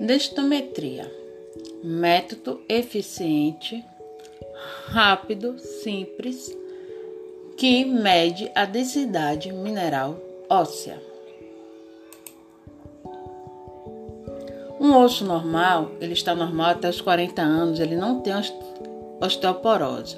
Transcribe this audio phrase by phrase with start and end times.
[0.00, 1.12] Densitometria.
[1.84, 3.84] Método eficiente,
[4.86, 6.56] rápido, simples,
[7.56, 10.18] que mede a densidade mineral
[10.48, 10.98] óssea.
[14.80, 18.32] Um osso normal, ele está normal até os 40 anos, ele não tem
[19.20, 20.16] osteoporose.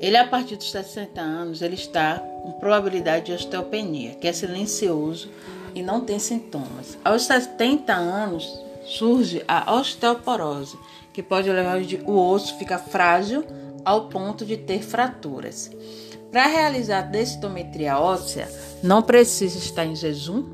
[0.00, 5.28] Ele, a partir dos 60 anos, ele está com probabilidade de osteopenia, que é silencioso
[5.74, 6.96] e não tem sintomas.
[7.04, 10.78] Aos 70 anos, surge a osteoporose,
[11.12, 13.44] que pode levar o osso ficar frágil
[13.84, 15.70] ao ponto de ter fraturas.
[16.30, 18.48] Para realizar densitometria óssea,
[18.82, 20.44] não precisa estar em jejum.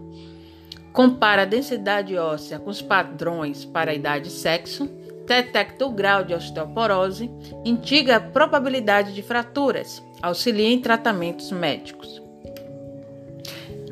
[0.92, 4.88] Compara a densidade óssea com os padrões para a idade e sexo,
[5.27, 7.30] detecta o grau de osteoporose,
[7.64, 12.22] indica a probabilidade de fraturas, auxilia em tratamentos médicos.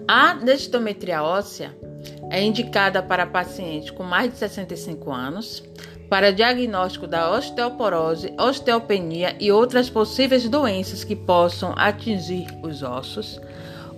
[0.06, 1.74] A densitometria óssea
[2.30, 5.62] é indicada para pacientes com mais de 65 anos,
[6.08, 13.40] para diagnóstico da osteoporose, osteopenia e outras possíveis doenças que possam atingir os ossos.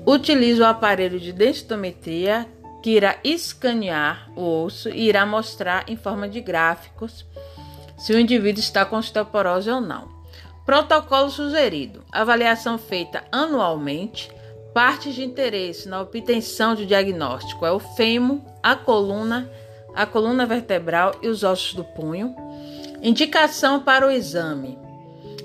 [0.05, 2.47] Utiliza o aparelho de densitometria
[2.83, 7.25] que irá escanear o osso e irá mostrar em forma de gráficos
[7.97, 10.09] se o indivíduo está com osteoporose ou não.
[10.67, 14.31] Protocolo sugerido: avaliação feita anualmente
[14.75, 19.51] Partes de interesse na obtenção de diagnóstico é o fêmur, a coluna,
[19.95, 22.35] a coluna vertebral e os ossos do punho.
[23.03, 24.79] Indicação para o exame: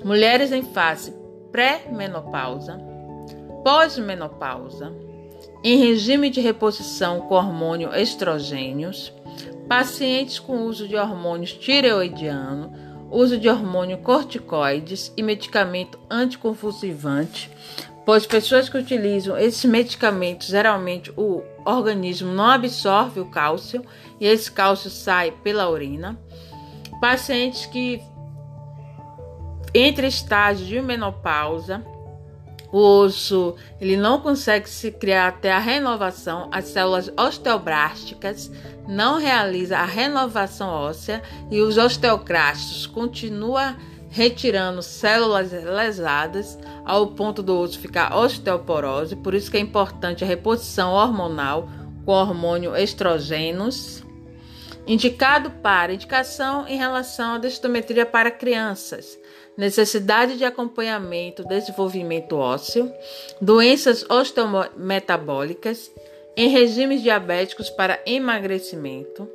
[0.02, 1.14] mulheres em fase
[1.52, 2.80] pré-menopausa,
[3.62, 4.94] pós-menopausa,
[5.62, 9.12] em regime de reposição com hormônio estrogênios,
[9.68, 12.72] pacientes com uso de hormônios tireoidiano,
[13.10, 17.50] uso de hormônio corticoides e medicamento anticonvulsivante,
[18.08, 23.84] pois pessoas que utilizam esses medicamentos, geralmente o organismo não absorve o cálcio
[24.18, 26.18] e esse cálcio sai pela urina.
[27.02, 28.00] Pacientes que
[29.74, 31.84] entre estágios de menopausa,
[32.72, 38.50] o osso ele não consegue se criar até a renovação, as células osteoblásticas
[38.88, 43.76] não realizam a renovação óssea e os osteoclastos continuam
[44.10, 50.26] retirando células lesadas ao ponto do osso ficar osteoporose, por isso que é importante a
[50.26, 51.68] reposição hormonal
[52.04, 54.02] com hormônio estrogênios,
[54.86, 59.18] indicado para indicação em relação à densitometria para crianças,
[59.56, 62.90] necessidade de acompanhamento, desenvolvimento ósseo,
[63.40, 65.90] doenças osteometabólicas,
[66.34, 69.28] em regimes diabéticos para emagrecimento,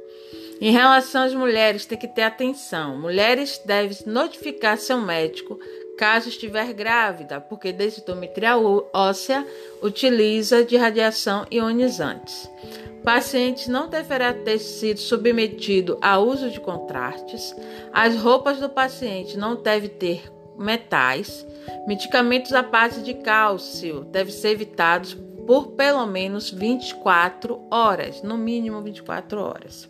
[0.62, 2.98] em relação às mulheres, tem que ter atenção.
[2.98, 5.60] Mulheres devem notificar seu médico
[5.98, 9.46] caso estiver grávida, porque densitometria óssea
[9.82, 12.50] utiliza de radiação ionizantes.
[13.04, 17.54] Paciente não deverá ter sido submetido a uso de contrastes.
[17.92, 21.46] As roupas do paciente não devem ter metais.
[21.86, 28.82] Medicamentos à base de cálcio devem ser evitados por pelo menos 24 horas, no mínimo
[28.82, 29.90] 24 horas.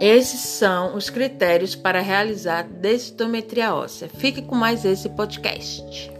[0.00, 4.08] Esses são os critérios para realizar densitometria óssea.
[4.08, 6.10] Fique com mais esse podcast.